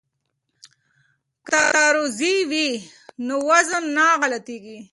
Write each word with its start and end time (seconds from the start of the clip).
که 1.47 1.59
ترازوی 1.73 2.37
وي 2.49 2.67
نو 3.27 3.35
وزن 3.49 3.83
نه 3.97 4.05
غلطیږي. 4.21 4.79